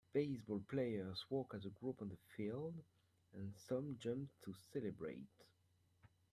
[0.13, 2.73] Baseball players walk as a group on the field,
[3.33, 5.27] and some jump to celebrate.